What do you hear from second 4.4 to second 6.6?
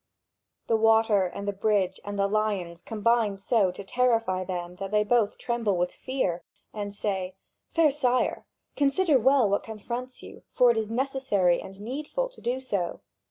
them that they both tremble with fear,